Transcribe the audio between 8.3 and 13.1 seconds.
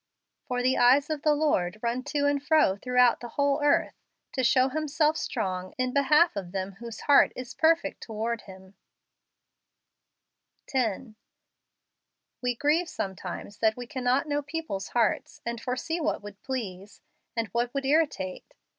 him" 8 JANUARY. 10. We grieve